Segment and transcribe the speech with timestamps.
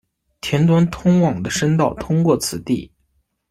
[0.41, 2.91] 田端通往的参道通过此地。